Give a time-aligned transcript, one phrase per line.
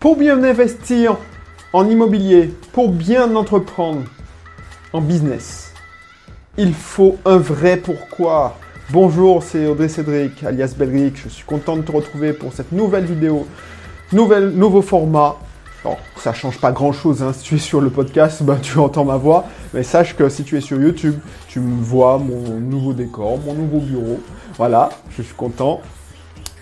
[0.00, 1.18] Pour bien investir
[1.74, 4.04] en immobilier, pour bien entreprendre
[4.94, 5.74] en business,
[6.56, 8.56] il faut un vrai pourquoi.
[8.88, 11.18] Bonjour, c'est Audrey Cédric, alias Belric.
[11.22, 13.46] Je suis content de te retrouver pour cette nouvelle vidéo,
[14.10, 15.36] nouveau format.
[15.84, 17.22] Bon, ça change pas grand chose.
[17.22, 17.34] Hein.
[17.34, 19.44] Si tu es sur le podcast, ben, tu entends ma voix.
[19.74, 23.52] Mais sache que si tu es sur YouTube, tu me vois mon nouveau décor, mon
[23.52, 24.20] nouveau bureau.
[24.56, 25.82] Voilà, je suis content.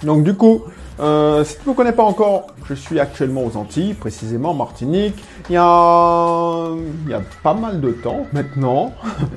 [0.03, 0.65] Donc du coup,
[1.01, 4.55] euh, si tu ne me connais pas encore, je suis actuellement aux Antilles, précisément en
[4.55, 5.23] Martinique.
[5.49, 6.71] Il y a,
[7.05, 8.93] il y a pas mal de temps maintenant.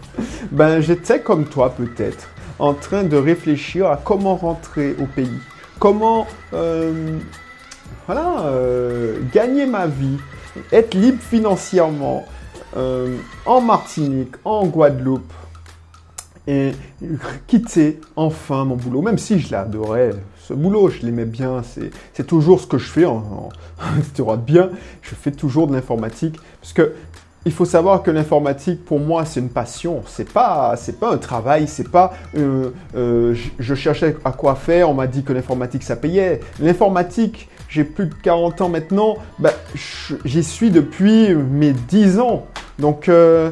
[0.51, 5.39] ben j'étais comme toi peut-être, en train de réfléchir à comment rentrer au pays,
[5.79, 7.19] comment euh,
[8.07, 10.17] voilà, euh, gagner ma vie,
[10.71, 12.25] être libre financièrement
[13.45, 15.33] en Martinique, en Guadeloupe
[16.47, 16.71] et
[17.45, 20.11] quitter enfin mon boulot, même si je l'adorais,
[20.47, 21.61] ce boulot, je l'aimais bien,
[22.13, 24.69] c'est toujours ce que je fais, en, en, bien,
[25.01, 26.93] je fais toujours de l'informatique, parce que
[27.45, 30.03] il faut savoir que l'informatique, pour moi, c'est une passion.
[30.05, 31.67] C'est pas, pas un travail.
[31.67, 34.89] C'est pas, euh, euh, je, cherchais à quoi faire.
[34.89, 36.39] On m'a dit que l'informatique, ça payait.
[36.59, 39.17] L'informatique, j'ai plus de 40 ans maintenant.
[39.39, 39.53] Ben,
[40.23, 42.45] j'y suis depuis mes 10 ans.
[42.77, 43.49] Donc euh,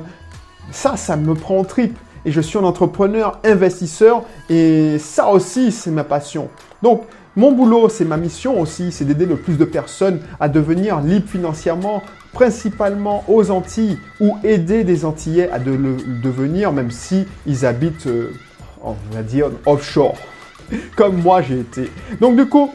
[0.72, 1.98] ça, ça me prend en trip
[2.32, 6.50] je suis un entrepreneur investisseur et ça aussi c'est ma passion.
[6.82, 7.04] Donc
[7.36, 11.30] mon boulot, c'est ma mission aussi, c'est d'aider le plus de personnes à devenir libres
[11.30, 18.08] financièrement, principalement aux Antilles ou aider des Antillais à le devenir même si ils habitent,
[18.08, 18.34] euh,
[18.84, 20.18] on va dire, offshore,
[20.96, 21.92] comme moi j'ai été.
[22.20, 22.72] Donc du coup,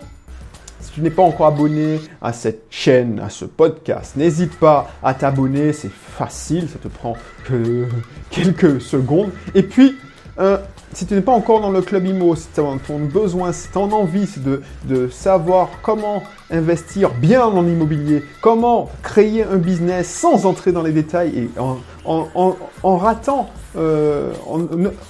[0.95, 5.73] tu n'es pas encore abonné à cette chaîne, à ce podcast, n'hésite pas à t'abonner,
[5.73, 7.86] c'est facile, ça te prend que
[8.31, 9.31] quelques secondes.
[9.56, 9.97] Et puis,
[10.39, 10.56] euh,
[10.92, 12.78] si tu n'es pas encore dans le club IMO, si ton
[13.12, 19.42] besoin, si ton envie, c'est de, de, savoir comment investir bien en immobilier, comment créer
[19.42, 24.33] un business sans entrer dans les détails et en, en, en, ratant, euh,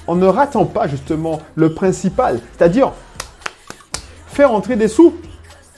[0.06, 2.92] en, ne ratant pas justement le principal, c'est-à-dire
[4.28, 5.12] faire entrer des sous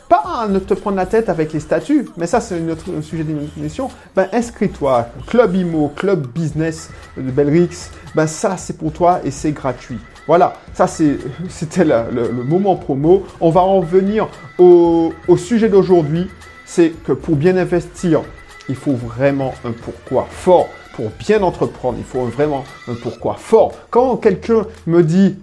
[0.08, 3.90] pas ne te prendre la tête avec les statuts, mais ça c'est un sujet d'émission.
[4.14, 7.90] Ben inscris-toi, Club Imo, Club Business de Belrix.
[8.14, 9.98] Ben ça c'est pour toi et c'est gratuit.
[10.26, 13.24] Voilà, ça c'était le, moment promo.
[13.40, 14.28] On va en venir
[14.58, 16.28] au sujet d'aujourd'hui.
[16.64, 18.22] C'est que pour bien investir,
[18.68, 20.68] il faut vraiment un pourquoi fort.
[20.94, 23.72] Pour bien entreprendre, il faut vraiment un pourquoi fort.
[23.90, 25.36] Quand quelqu'un me dit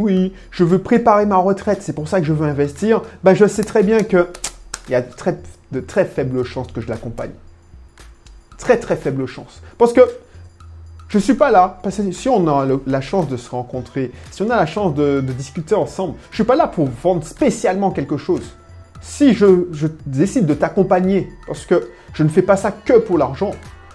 [0.00, 3.46] oui, je veux préparer ma retraite, c'est pour ça que je veux investir, ben je
[3.46, 4.26] sais très bien qu'il
[4.88, 7.32] y a de très faibles chances que je l'accompagne.
[8.58, 9.62] Très très faibles chances.
[9.78, 10.00] Parce que
[11.08, 14.42] je ne suis pas là, que si on a la chance de se rencontrer, si
[14.42, 17.90] on a la chance de, discuter ensemble, je ne suis pas là pour vendre spécialement
[17.90, 18.44] quelque chose.
[19.00, 19.66] Si je
[20.06, 23.50] décide de t'accompagner, parce que je ne fais pas ça que pour l'argent,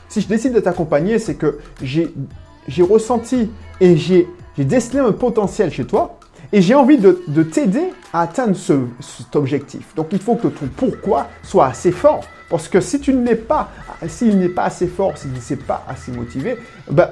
[0.10, 3.50] si je décide de t'accompagner, c'est que j'ai ressenti
[3.80, 4.28] et j'ai
[4.58, 6.20] j'ai décelé un potentiel chez toi
[6.52, 9.94] et j'ai envie de, t'aider à atteindre cet objectif.
[9.96, 12.22] Donc il faut que ton pourquoi soit assez fort.
[12.50, 13.70] Parce que si tu n'es pas,
[14.08, 16.58] s'il n'est pas assez fort, s'il n'est pas assez motivé,
[16.90, 17.10] ben,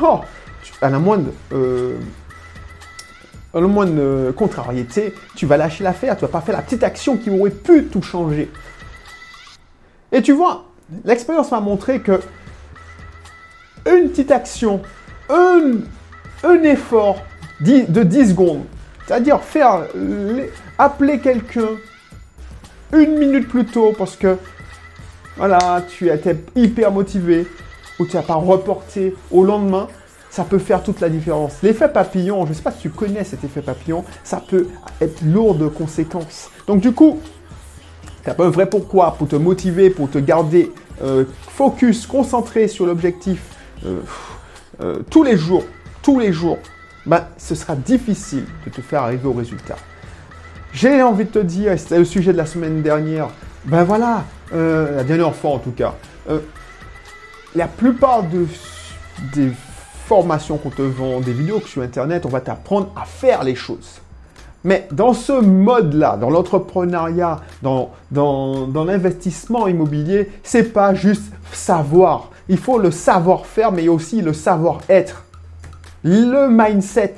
[0.00, 0.20] oh,
[0.80, 1.98] à la moindre, euh,
[3.52, 6.84] à la moindre euh, contrariété, tu vas lâcher l'affaire, tu vas pas faire la petite
[6.84, 8.50] action qui aurait pu tout changer.
[10.12, 10.64] Et tu vois,
[11.04, 12.20] l'expérience m'a montré que
[13.86, 14.82] une petite action,
[15.28, 15.82] une
[16.42, 17.22] un effort
[17.60, 18.64] de 10 secondes,
[19.06, 19.84] c'est-à-dire faire
[20.78, 21.68] appeler quelqu'un
[22.92, 24.36] une minute plus tôt parce que
[25.36, 27.46] voilà, tu étais hyper motivé
[27.98, 29.88] ou tu n'as pas reporté au lendemain,
[30.30, 31.62] ça peut faire toute la différence.
[31.62, 34.68] L'effet papillon, je ne sais pas si tu connais cet effet papillon, ça peut
[35.00, 36.50] être lourd de conséquences.
[36.66, 37.20] Donc du coup,
[38.22, 40.72] tu n'as pas un vrai pourquoi pour te motiver, pour te garder
[41.02, 43.40] euh, focus, concentré sur l'objectif
[43.86, 44.00] euh,
[44.82, 45.64] euh, tous les jours
[46.02, 46.58] tous les jours,
[47.06, 49.76] ben, ce sera difficile de te faire arriver au résultat.
[50.72, 53.28] J'ai envie de te dire, c'était le sujet de la semaine dernière,
[53.64, 54.24] ben voilà,
[54.54, 55.94] euh, la dernière fois en tout cas,
[56.28, 56.38] euh,
[57.54, 58.22] la plupart
[59.34, 59.50] des
[60.06, 63.54] formations qu'on te vend, des vidéos que sur Internet, on va t'apprendre à faire les
[63.54, 64.00] choses.
[64.62, 72.30] Mais dans ce mode-là, dans l'entrepreneuriat, dans, dans, dans l'investissement immobilier, c'est pas juste savoir.
[72.48, 75.24] Il faut le savoir-faire, mais aussi le savoir-être
[76.02, 77.14] le mindset.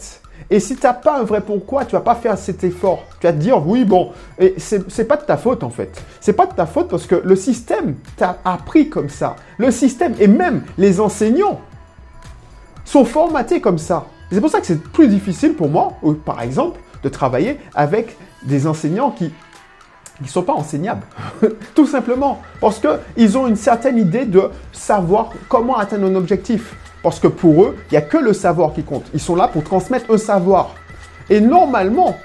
[0.50, 3.04] Et si tu n'as pas un vrai pourquoi, tu vas pas faire cet effort.
[3.20, 6.02] Tu vas te dire, oui, bon, et c'est pas de ta faute en fait.
[6.20, 9.36] C'est pas de ta faute parce que le système t'a appris comme ça.
[9.56, 11.60] Le système et même les enseignants
[12.84, 14.06] sont formatés comme ça.
[14.30, 15.92] C'est pour ça que c'est plus difficile pour moi,
[16.24, 19.32] par exemple, de travailler avec des enseignants qui
[20.22, 21.02] ils ne sont pas enseignables.
[21.74, 22.40] Tout simplement.
[22.60, 26.74] Parce qu'ils ont une certaine idée de savoir comment atteindre un objectif.
[27.02, 29.04] Parce que pour eux, il n'y a que le savoir qui compte.
[29.12, 30.74] Ils sont là pour transmettre un savoir.
[31.28, 32.16] Et normalement,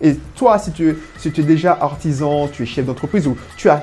[0.00, 3.82] et toi, si tu, es déjà artisan, tu es chef d'entreprise ou tu as,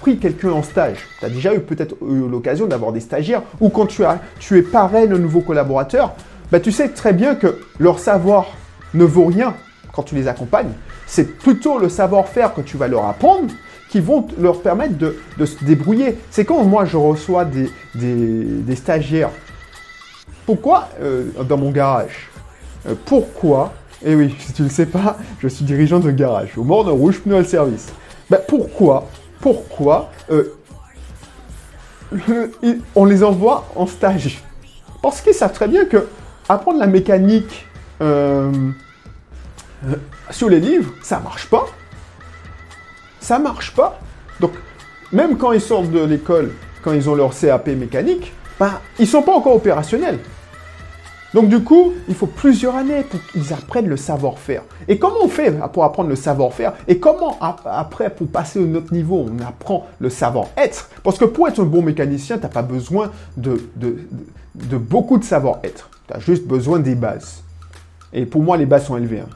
[0.00, 3.68] pris quelqu'un en stage, tu as déjà eu peut-être eu l'occasion d'avoir des stagiaires ou
[3.68, 6.14] quand tu, as, tu es parrain de nouveaux collaborateurs,
[6.52, 8.46] bah, tu sais très bien que leur savoir
[8.94, 9.54] ne vaut rien
[9.92, 10.72] quand tu les accompagnes.
[11.06, 13.52] C'est plutôt le savoir-faire que tu vas leur apprendre
[13.88, 16.18] qui vont leur permettre de, se débrouiller.
[16.30, 19.30] C'est quand moi je reçois des, stagiaires.
[20.44, 22.28] Pourquoi euh, dans mon garage?
[22.88, 23.72] Euh, Pourquoi?
[24.04, 26.88] Eh oui, si tu ne le sais pas, je suis dirigeant de garage au Morne
[26.88, 27.92] Rouge Pneu Service.
[28.28, 29.08] Ben, pourquoi
[29.40, 30.52] Pourquoi euh,
[32.94, 34.42] on les envoie en stage?
[35.02, 36.08] Parce qu'ils savent très bien que
[36.48, 37.66] apprendre la mécanique
[40.30, 41.66] sur les livres, ça marche pas.
[43.20, 43.98] Ça marche pas.
[44.40, 44.52] Donc,
[45.12, 46.52] même quand ils sortent de l'école,
[46.82, 50.18] quand ils ont leur CAP mécanique, ben, ils sont pas encore opérationnels.
[51.34, 54.62] Donc du coup, il faut plusieurs années pour qu'ils apprennent le savoir-faire.
[54.88, 56.72] Et comment on fait pour apprendre le savoir-faire?
[56.88, 60.88] Et comment après, pour passer au autre niveau, on apprend le savoir-être?
[61.02, 65.24] Parce que pour être un bon mécanicien, tu n'as pas besoin de, de, beaucoup de
[65.24, 65.90] savoir-être.
[66.08, 67.42] Tu as juste besoin des bases.
[68.14, 69.20] Et pour moi, les bases sont élevées.
[69.20, 69.28] Hein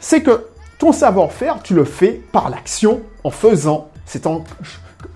[0.00, 0.46] c'est que
[0.78, 3.90] ton savoir-faire, tu le fais par l'action, en faisant.
[4.06, 4.44] C'est en...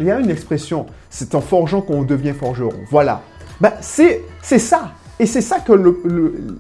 [0.00, 2.72] Il y a une expression, c'est en forgeant qu'on devient forgeron.
[2.90, 3.22] Voilà.
[3.60, 4.92] Ben, c'est, ça.
[5.20, 5.72] Et c'est ça que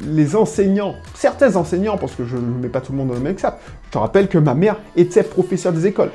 [0.04, 3.20] les enseignants, certains enseignants, parce que je ne mets pas tout le monde dans le
[3.20, 6.10] même sac, je te rappelle que ma mère était professeure des écoles.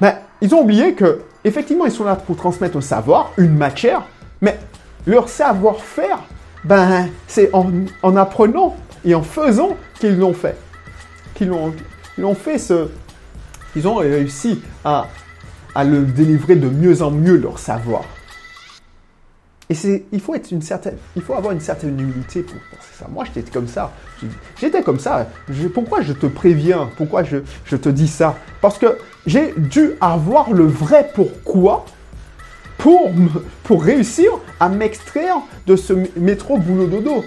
[0.00, 4.02] Ben, ils ont oublié que, effectivement, ils sont là pour transmettre un savoir, une matière,
[4.40, 4.58] mais
[5.06, 6.18] leur savoir-faire,
[6.64, 7.70] ben, c'est en,
[8.02, 10.56] en apprenant et en faisant qu'ils l'ont fait
[11.36, 12.88] qu'ils ont, fait ce.
[13.76, 15.06] Ils ont réussi à,
[15.84, 18.04] le délivrer de mieux en mieux leur savoir.
[19.68, 22.92] Et c'est, il faut être une certaine, il faut avoir une certaine humilité pour penser
[22.98, 23.06] ça.
[23.12, 23.92] Moi, j'étais comme ça.
[24.58, 25.28] J'étais comme ça.
[25.74, 26.88] pourquoi je te préviens?
[26.96, 28.36] Pourquoi je, je, te dis ça?
[28.60, 28.96] Parce que
[29.26, 31.84] j'ai dû avoir le vrai pourquoi
[32.78, 33.10] pour,
[33.64, 34.30] pour réussir
[34.60, 35.36] à m'extraire
[35.66, 37.24] de ce métro boulot dodo.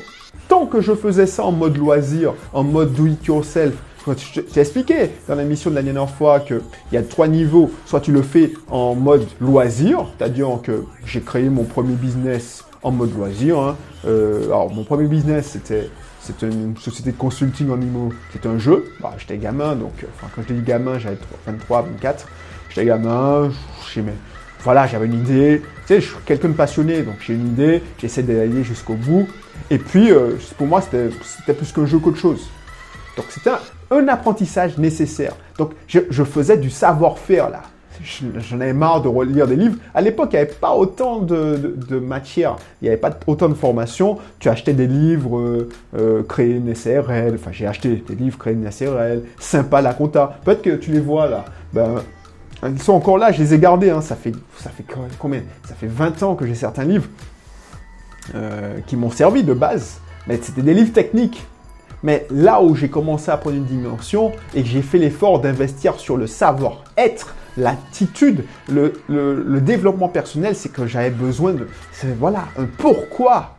[0.47, 3.73] Tant que je faisais ça en mode loisir, en mode do it yourself,
[4.17, 6.61] je t'ai expliqué dans l'émission de la dernière fois qu'il
[6.91, 7.71] y a trois niveaux.
[7.85, 12.91] Soit tu le fais en mode loisir, c'est-à-dire que j'ai créé mon premier business en
[12.91, 13.59] mode loisir.
[13.59, 13.77] Hein.
[14.05, 15.89] Euh, alors, mon premier business, c'était
[16.41, 18.13] une société de consulting en IMO.
[18.31, 18.85] C'était un jeu.
[19.01, 22.27] Bah, j'étais gamin, donc enfin, quand je dis gamin, j'avais 23, 24.
[22.69, 23.51] J'étais gamin,
[23.91, 24.13] je mais
[24.61, 25.61] voilà, j'avais une idée.
[25.61, 29.27] Tu sais, je suis quelqu'un de passionné, donc j'ai une idée, j'essaie d'aller jusqu'au bout.
[29.69, 32.47] Et puis, euh, pour moi, c'était plus qu'un jeu qu'autre chose.
[33.19, 33.51] Donc c'était
[33.91, 35.35] un, apprentissage nécessaire.
[35.57, 37.61] Donc je, faisais du savoir-faire là.
[38.01, 39.75] J'en avais marre de relire des livres.
[39.93, 43.53] À l'époque, il n'y avait pas autant de, matière, il n'y avait pas autant de
[43.53, 44.19] formation.
[44.39, 47.35] Tu achetais des livres, euh, euh, une SRL.
[47.35, 49.23] Enfin, j'ai acheté des livres, créer une SRL.
[49.37, 50.39] Sympa la compta.
[50.45, 51.43] Peut-être que tu les vois là.
[51.73, 51.95] Ben,
[52.67, 53.89] ils sont encore là, je les ai gardés.
[53.89, 54.01] Hein.
[54.01, 54.85] Ça, fait, ça fait
[55.17, 55.41] combien?
[55.67, 57.07] Ça fait 20 ans que j'ai certains livres
[58.35, 59.99] euh, qui m'ont servi de base.
[60.27, 61.45] Mais c'était des livres techniques.
[62.03, 65.99] Mais là où j'ai commencé à prendre une dimension et que j'ai fait l'effort d'investir
[65.99, 71.67] sur le savoir-être, l'attitude, le, développement personnel, c'est que j'avais besoin de,
[72.17, 73.57] voilà, un pourquoi.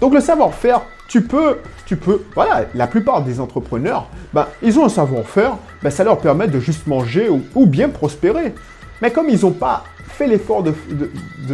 [0.00, 4.84] Donc le savoir-faire, tu peux, tu peux, voilà, la plupart des entrepreneurs, ben, ils ont
[4.84, 8.54] un savoir-faire, ben, ça leur permet de juste manger ou, bien prospérer.
[9.00, 10.74] Mais comme ils n'ont pas fait l'effort de,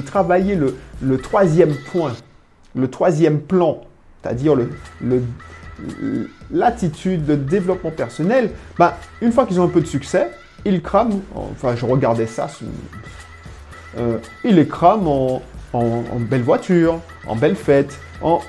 [0.01, 2.13] travailler le, troisième point,
[2.75, 3.83] le troisième plan,
[4.23, 4.71] c'est-à-dire le,
[6.51, 10.31] l'attitude de développement personnel, bah, une fois qu'ils ont un peu de succès,
[10.65, 12.49] ils crament, enfin je regardais ça,
[13.99, 15.09] euh, ils les crament
[15.73, 18.41] en, belle voiture, en belle fête, en...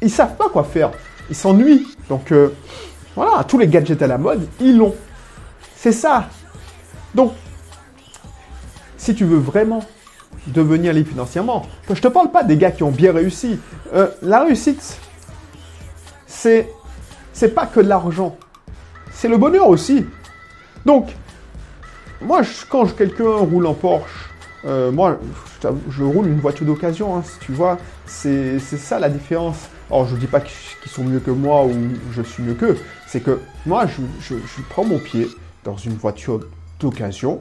[0.00, 0.90] ils savent pas quoi faire,
[1.28, 1.86] ils s'ennuient.
[2.08, 2.50] Donc euh,
[3.16, 4.94] voilà, tous les gadgets à la mode, ils l'ont.
[5.76, 6.28] C'est ça.
[7.14, 7.32] Donc,
[8.96, 9.82] si tu veux vraiment
[10.46, 13.58] devenir libre financièrement, je te parle pas des gars qui ont bien réussi.
[13.94, 14.98] Euh, la réussite,
[16.30, 18.36] c'est pas que de l'argent,
[19.12, 20.06] c'est le bonheur aussi.
[20.86, 21.14] Donc,
[22.20, 24.30] moi, quand quelqu'un roule en Porsche,
[24.64, 25.18] euh, moi,
[25.90, 29.68] je, roule une voiture d'occasion, hein, tu vois, c'est ça la différence.
[29.90, 31.72] Alors, je ne dis pas qu'ils sont mieux que moi ou
[32.12, 34.34] je suis mieux qu'eux, c'est que moi, je,
[34.68, 35.28] prends mon pied
[35.64, 36.40] dans une voiture
[36.78, 37.40] d'occasion,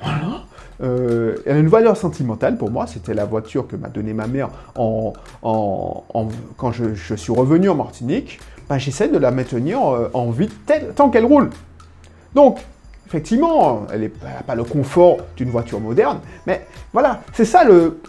[0.00, 0.44] voilà,
[0.80, 2.86] euh, elle a une valeur sentimentale pour moi.
[2.86, 8.40] C'était la voiture que m'a donnée ma mère quand je, suis revenu en Martinique.
[8.68, 10.48] Ben, j'essaie de la maintenir euh, en vie
[10.94, 11.50] tant qu'elle roule.
[12.34, 12.58] Donc,
[13.06, 18.00] effectivement, elle n'a pas le confort d'une voiture moderne, mais voilà, c'est ça le...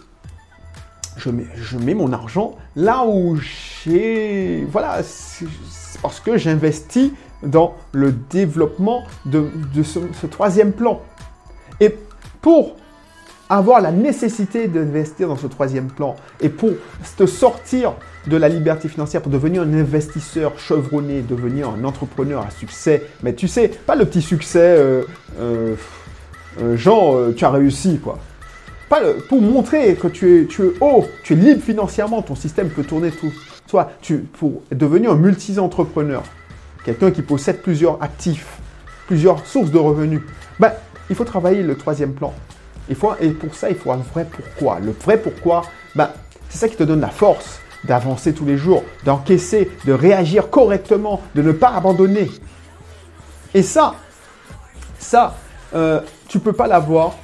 [1.16, 4.66] Je mets, mon argent là où j'ai...
[4.70, 5.00] Voilà,
[6.02, 7.10] parce que j'investis
[7.42, 9.50] dans le développement de,
[9.82, 11.00] ce troisième plan.
[11.80, 11.96] Et
[12.40, 12.76] pour
[13.50, 16.70] avoir la nécessité d'investir dans ce troisième plan et pour
[17.16, 17.94] te sortir
[18.26, 23.34] de la liberté financière, pour devenir un investisseur chevronné, devenir un entrepreneur à succès, mais
[23.34, 25.02] tu sais, pas le petit succès, euh,
[25.40, 25.74] euh,
[26.62, 28.18] euh genre, tu as réussi, quoi.
[28.88, 32.34] Pas le, pour montrer que tu es, tu es haut, tu es libre financièrement, ton
[32.34, 33.32] système peut tourner tout.
[33.66, 36.22] Soit tu, pour devenir un multi-entrepreneur,
[36.84, 38.58] quelqu'un qui possède plusieurs actifs,
[39.06, 40.20] plusieurs sources de revenus,
[40.58, 40.72] ben,
[41.10, 42.32] il faut travailler le troisième plan.
[42.88, 44.78] Il faut, et pour ça, il faut un vrai pourquoi.
[44.80, 45.62] Le vrai pourquoi,
[45.94, 46.08] ben,
[46.48, 51.20] c'est ça qui te donne la force d'avancer tous les jours, d'encaisser, de réagir correctement,
[51.34, 52.30] de ne pas abandonner.
[53.54, 53.94] Et ça,
[54.98, 55.34] ça,
[55.74, 57.14] euh, tu peux pas l'avoir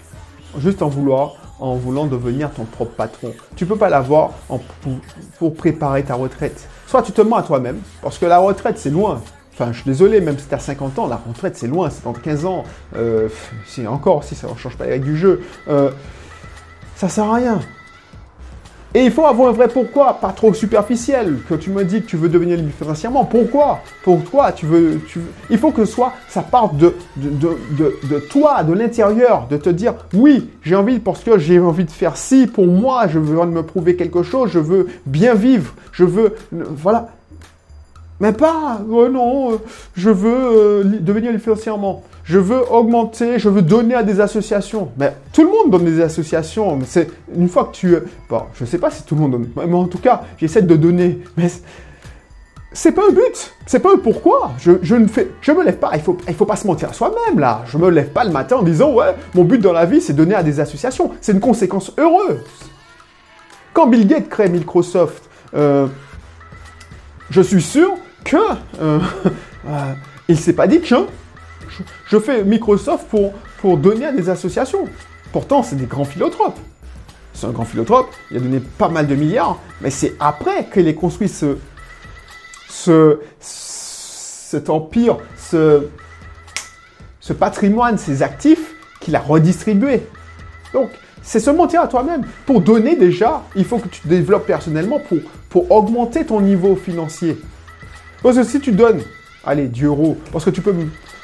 [0.58, 3.32] juste en vouloir, en voulant devenir ton propre patron.
[3.54, 4.92] Tu peux pas l'avoir pour,
[5.38, 6.68] pour préparer ta retraite.
[6.86, 9.20] Soit tu te mens à toi-même, parce que la retraite c'est loin.
[9.58, 12.04] Enfin, je suis désolé, même si tu as 50 ans, la retraite c'est loin, c'est
[12.04, 12.64] dans 15 ans.
[12.94, 13.28] Euh,
[13.64, 15.90] si encore, si ça ne change pas les règles du jeu, euh,
[16.94, 17.60] ça sert à rien.
[18.92, 21.38] Et il faut avoir un vrai pourquoi, pas trop superficiel.
[21.48, 23.80] Que tu me dis que tu veux devenir libre financièrement, pourquoi?
[24.04, 25.00] Pourquoi tu veux,
[25.48, 30.50] Il faut que soit, ça parte de, de toi, de l'intérieur, de te dire oui,
[30.62, 33.96] j'ai envie parce que j'ai envie de faire ci pour moi, je veux me prouver
[33.96, 37.08] quelque chose, je veux bien vivre, je veux, voilà.
[38.20, 39.56] Mais pas, oh non, euh,
[39.94, 42.02] je veux euh, devenir financièrement.
[42.24, 44.90] Je veux augmenter, je veux donner à des associations.
[44.96, 46.78] Mais tout le monde donne des associations.
[46.86, 47.96] C'est une fois que tu,
[48.28, 50.76] bon, je sais pas si tout le monde donne, mais en tout cas, j'essaie de
[50.76, 51.20] donner.
[51.36, 51.48] Mais
[52.72, 54.52] c'est pas un but, c'est pas un pourquoi.
[54.58, 55.90] Je, je, ne fais, je me lève pas.
[55.94, 57.62] Il faut, il faut pas se mentir à soi-même là.
[57.66, 60.12] Je me lève pas le matin en disant ouais, mon but dans la vie c'est
[60.12, 61.12] donner à des associations.
[61.20, 62.40] C'est une conséquence heureuse.
[63.72, 65.86] Quand Bill Gates crée Microsoft, euh,
[67.30, 67.92] je suis sûr
[68.26, 68.36] que
[68.80, 69.00] euh,
[69.68, 69.92] euh,
[70.28, 70.86] il s'est pas dit que
[72.08, 74.84] je, fais Microsoft pour, pour donner à des associations.
[75.32, 76.58] Pourtant, c'est des grands philotropes.
[77.32, 80.88] C'est un grand philanthrope, il a donné pas mal de milliards, mais c'est après qu'il
[80.88, 81.58] ait construit ce,
[82.70, 85.86] ce, cet empire, ce,
[87.20, 90.06] ce patrimoine, ces actifs qu'il a redistribué.
[90.72, 90.88] Donc,
[91.22, 92.22] c'est se mentir à toi-même.
[92.46, 95.18] Pour donner déjà, il faut que tu te développes personnellement pour,
[95.50, 97.36] pour augmenter ton niveau financier.
[98.22, 99.02] Parce que si tu donnes,
[99.44, 100.74] allez, 10 euros, parce que tu peux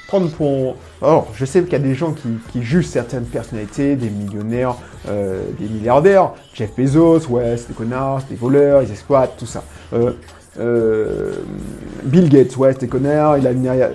[0.06, 0.76] prendre pour...
[1.00, 4.76] Alors, je sais qu'il y a des gens qui, jugent certaines personnalités, des millionnaires,
[5.08, 6.32] euh, des milliardaires.
[6.54, 9.64] Jeff Bezos, ouais, c'est des connards, c'est des voleurs, ils exploitent, tout ça.
[9.94, 10.12] Euh,
[10.60, 11.32] euh,
[12.04, 13.90] Bill Gates, ouais, c'est des connards, il a une derrière,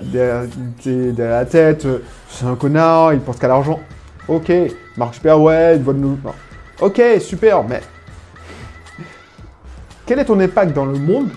[1.18, 1.86] la tête,
[2.28, 3.78] c'est un connard, il pense qu'à l'argent.
[4.26, 4.52] Ok,
[4.96, 6.18] Mark super, ouais, il nous...
[6.80, 7.80] Ok, super, mais
[10.04, 11.28] quel est ton impact dans le monde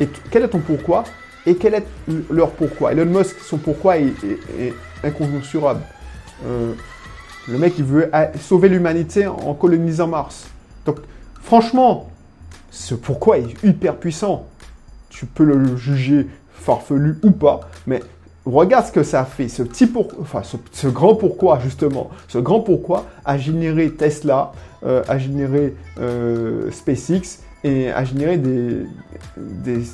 [0.00, 1.04] et quel est ton pourquoi
[1.46, 1.86] et quel est
[2.30, 2.92] leur pourquoi?
[2.92, 4.12] Elon Musk, son pourquoi est,
[5.02, 5.80] incommensurable.
[6.46, 6.74] Euh,
[7.48, 10.48] le mec, il veut sauver l'humanité en colonisant Mars.
[10.84, 10.98] Donc,
[11.40, 12.10] franchement,
[12.70, 14.46] ce pourquoi est hyper puissant.
[15.08, 18.00] Tu peux le juger farfelu ou pas, mais
[18.44, 19.48] regarde ce que ça a fait.
[19.48, 20.08] Ce petit pour,
[20.84, 24.52] grand pourquoi justement, ce grand pourquoi a généré Tesla,
[24.84, 28.86] euh, a généré euh, SpaceX et a généré des,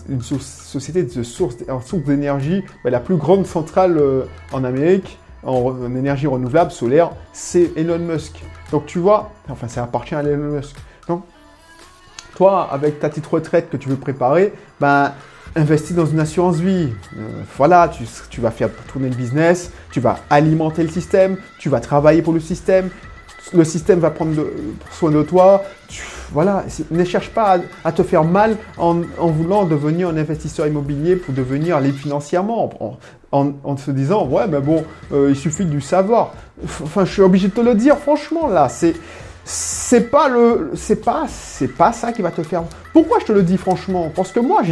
[0.08, 5.96] une société de source, source d'énergie, bah, la plus grande centrale euh, en Amérique en,
[5.96, 8.42] énergie renouvelable solaire, c'est Elon Musk.
[8.72, 10.76] Donc tu vois, enfin ça appartient à Elon Musk.
[11.08, 11.22] Donc
[12.34, 15.12] toi, avec ta petite retraite que tu veux préparer, ben
[15.54, 16.90] investis dans une assurance vie.
[17.16, 21.70] Euh, voilà, tu, tu, vas faire tourner le business, tu vas alimenter le système, tu
[21.70, 22.90] vas travailler pour le système,
[23.52, 24.34] le système va prendre
[24.92, 25.62] soin de toi.
[26.32, 31.34] voilà, ne cherche pas à, te faire mal en, voulant devenir un investisseur immobilier pour
[31.34, 32.70] devenir libre financièrement,
[33.32, 36.32] en, se disant ouais mais bon, euh, il suffit du savoir.
[36.82, 38.94] Enfin, je suis obligé de te le dire franchement là, c'est
[39.44, 43.32] c'est pas le c'est pas c'est pas ça qui va te faire pourquoi je te
[43.32, 44.10] le dis franchement?
[44.14, 44.62] Parce que moi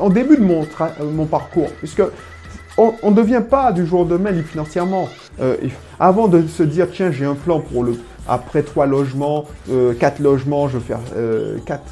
[0.00, 0.66] en début de mon
[1.12, 2.02] mon parcours puisque
[2.76, 5.08] on ne devient pas du jour au lendemain libre financièrement.
[5.40, 5.56] Euh,
[6.00, 10.18] avant de se dire, tiens, j'ai un plan pour le, après trois logements, euh, quatre
[10.18, 11.84] logements, je vais faire euh, quatre.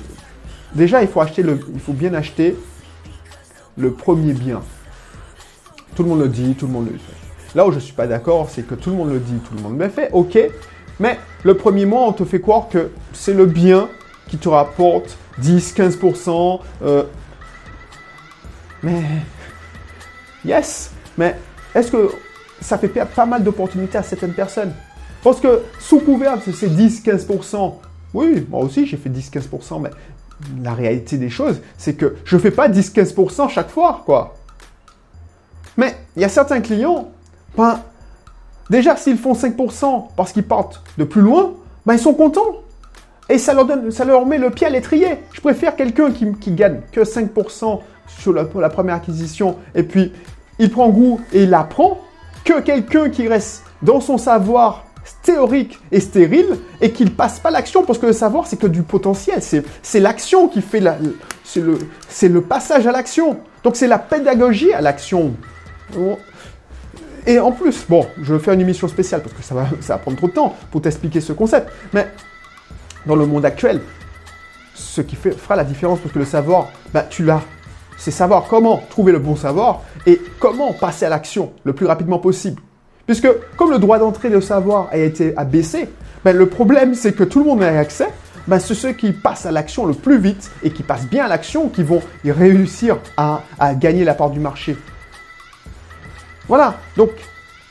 [0.75, 2.57] Déjà, il faut acheter il faut bien acheter
[3.77, 4.61] le premier bien.
[5.95, 7.57] Tout le monde le dit, tout le monde le fait.
[7.57, 9.63] Là où je suis pas d'accord, c'est que tout le monde le dit, tout le
[9.63, 10.09] monde le fait.
[10.13, 10.39] Ok,
[10.99, 13.89] mais le premier mois, on te fait croire que c'est le bien
[14.29, 16.61] qui te rapporte 10, 15%.
[18.83, 19.03] mais
[20.45, 21.37] Yes, mais
[21.75, 22.11] est-ce que
[22.61, 24.73] ça fait perdre pas mal d'opportunités à certaines personnes?
[25.23, 27.75] Parce que sous couvert de ces 10-15%,
[28.15, 29.91] oui, moi aussi j'ai fait 10-15%, mais
[30.63, 34.35] la réalité des choses, c'est que je ne fais pas 10-15% chaque fois, quoi.
[35.77, 37.11] Mais il y a certains clients,
[37.57, 37.81] ben,
[38.69, 41.53] déjà s'ils font 5% parce qu'ils partent de plus loin,
[41.87, 42.63] ben, ils sont contents.
[43.29, 45.19] Et ça leur, donne, ça leur met le pied à l'étrier.
[45.33, 47.81] Je préfère quelqu'un qui, qui gagne que 5%
[48.19, 50.13] sur la, la première acquisition et puis
[50.59, 52.01] il prend goût et il apprend
[52.45, 54.85] que quelqu'un qui reste dans son savoir
[55.23, 58.83] théorique et stérile et qu'il passe pas l'action parce que le savoir c'est que du
[58.83, 60.97] potentiel, c'est l'action qui fait la,
[61.45, 61.79] c'est le,
[62.23, 63.39] le passage à l'action.
[63.65, 65.35] Donc c'est la pédagogie à l'action.
[67.27, 69.95] Et en plus, bon, je vais faire une émission spéciale parce que ça va, ça
[69.95, 71.71] va prendre trop de temps pour t'expliquer ce concept.
[71.93, 72.09] Mais
[73.07, 73.81] dans le monde actuel,
[74.75, 77.43] ce qui fait, fera la différence parce que le savoir, bah, tu l'as.
[77.97, 82.19] C'est savoir comment trouver le bon savoir et comment passer à l'action le plus rapidement
[82.19, 82.61] possible.
[83.07, 85.89] Puisque comme le droit d'entrée de savoir a été abaissé,
[86.25, 88.09] ben, le problème c'est que tout le monde a accès.
[88.49, 91.29] Ben, c'est ceux qui passent à l'action le plus vite et qui passent bien à
[91.29, 93.43] l'action qui vont réussir à,
[93.75, 94.77] gagner la part du marché.
[96.49, 97.11] Voilà, donc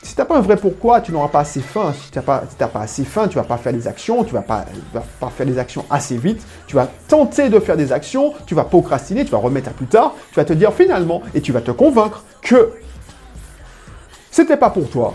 [0.02, 1.94] si tu n'as pas un vrai pourquoi, tu n'auras pas assez faim.
[1.96, 4.34] Si tu n'as pas, pas, assez faim, tu ne vas pas faire des actions, tu
[4.34, 4.64] ne vas pas,
[5.30, 6.44] faire des actions assez vite.
[6.66, 9.86] Tu vas tenter de faire des actions, tu vas procrastiner, tu vas remettre à plus
[9.86, 12.72] tard, tu vas te dire finalement et tu vas te convaincre que
[14.30, 15.14] c'était pas pour toi.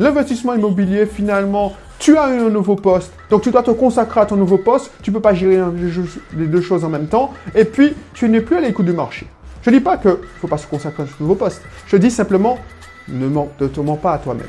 [0.00, 4.26] L'investissement immobilier, finalement, tu as eu un nouveau poste, donc tu dois te consacrer à
[4.26, 5.60] ton nouveau poste, tu ne peux pas gérer
[6.36, 9.26] les deux choses en même temps, et puis tu n'es plus à l'écoute du marché.
[9.62, 11.98] Je ne dis pas qu'il ne faut pas se consacrer à ton nouveau poste, je
[11.98, 12.58] dis simplement,
[13.08, 13.28] ne,
[13.66, 14.46] te mens pas à toi-même.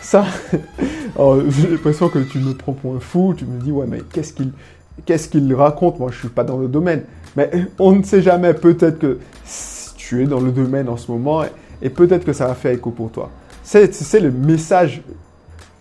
[0.00, 0.24] Ça,
[1.18, 4.02] oh, j'ai l'impression que tu me prends pour un fou, tu me dis, ouais, mais
[4.12, 5.98] qu'est-ce qu'il raconte?
[5.98, 7.02] Moi, je ne suis pas dans le domaine.
[7.36, 9.18] Mais on ne sait jamais, peut-être que
[9.96, 11.42] tu es dans le domaine en ce moment
[11.82, 13.30] et, peut-être que ça va faire écho pour toi.
[13.62, 15.02] C'est le message.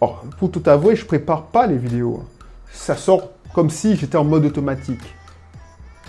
[0.01, 2.23] Or, pour tout avouer, je prépare pas les vidéos.
[2.71, 5.15] Ça sort comme si j'étais en mode automatique.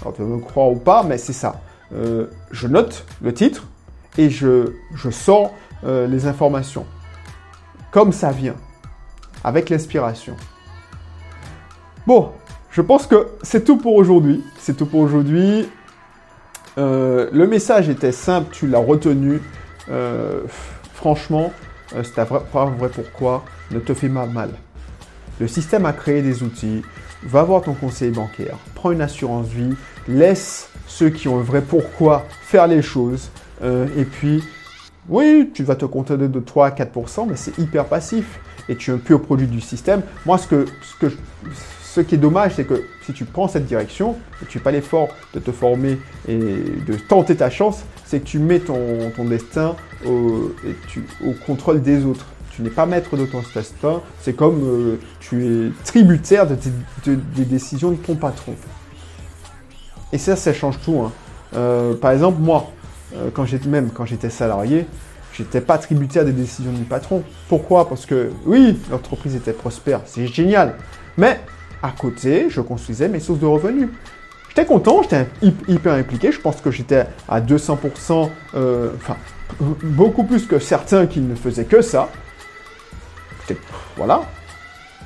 [0.00, 1.60] Alors, tu vas me croire ou pas, mais c'est ça.
[1.94, 3.68] Euh, je note le titre
[4.18, 5.08] et je, je
[5.84, 6.86] euh, les informations.
[7.90, 8.56] Comme ça vient.
[9.44, 10.36] Avec l'inspiration.
[12.06, 12.32] Bon,
[12.70, 14.44] je pense que c'est tout pour aujourd'hui.
[14.58, 15.68] C'est tout pour aujourd'hui.
[16.78, 19.40] Euh, le message était simple, tu l'as retenu.
[19.88, 20.42] Euh,
[20.94, 21.52] franchement,
[21.94, 24.50] euh, c'est pas vrai pourquoi, ne te fais pas mal.
[25.40, 26.82] Le système a créé des outils.
[27.22, 29.74] Va voir ton conseiller bancaire, prends une assurance vie,
[30.06, 33.30] laisse ceux qui ont un vrai pourquoi faire les choses.
[33.62, 34.42] et puis,
[35.08, 38.40] oui, tu vas te contenter de 3 à 4%, mais c'est hyper passif.
[38.68, 40.02] Et tu es un pur produit du système.
[40.24, 41.12] Moi, ce que, ce que,
[41.82, 44.72] ce qui est dommage, c'est que si tu prends cette direction et tu n'as pas
[44.72, 48.76] l'effort de te former et de tenter ta chance, c'est que tu mets ton,
[49.24, 50.52] destin au,
[51.46, 52.26] contrôle des autres.
[52.50, 57.92] Tu n'es pas maître de ton destin, c'est comme euh, tu es tributaire des décisions
[57.92, 58.54] de ton patron.
[60.16, 60.98] Et ça, ça change tout.
[60.98, 61.12] Hein.
[61.54, 62.70] Euh, par exemple, moi,
[63.14, 64.86] euh, quand même quand j'étais salarié,
[65.34, 67.22] j'étais pas tributaire des décisions du patron.
[67.50, 67.86] Pourquoi?
[67.86, 70.76] Parce que oui, l'entreprise était prospère, c'est génial.
[71.18, 71.38] Mais
[71.82, 73.90] à côté, je construisais mes sources de revenus.
[74.48, 75.26] J'étais content, j'étais
[75.68, 76.32] hyper impliqué.
[76.32, 79.18] Je pense que j'étais à 200%, euh, enfin,
[79.82, 82.08] beaucoup plus que certains qui ne faisaient que ça.
[83.98, 84.22] Voilà.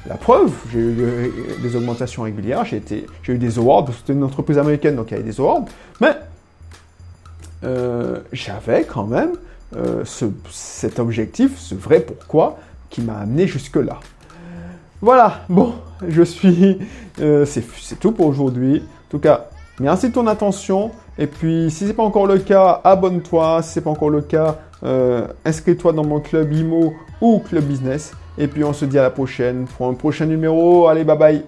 [0.06, 1.32] La preuve, j'ai eu
[1.62, 2.82] des augmentations régulières, j'ai
[3.28, 5.66] eu des awards, c'était une entreprise américaine, donc il y avait des awards.
[6.00, 6.16] Mais
[7.64, 9.32] euh, j'avais quand même
[9.76, 10.04] euh,
[10.50, 12.58] cet objectif, ce vrai pourquoi,
[12.88, 14.00] qui m'a amené jusque-là.
[15.02, 15.74] Voilà, bon,
[16.06, 16.78] je suis...
[17.20, 18.78] Euh, c'est tout pour aujourd'hui.
[18.78, 19.46] En tout cas,
[19.78, 20.90] merci de ton attention.
[21.18, 23.62] Et puis, si ce n'est pas encore le cas, abonne-toi.
[23.62, 27.64] Si ce n'est pas encore le cas, euh, inscris-toi dans mon club IMO ou club
[27.64, 28.12] business.
[28.38, 30.88] Et puis, on se dit à la prochaine pour un prochain numéro.
[30.88, 31.44] Allez, bye bye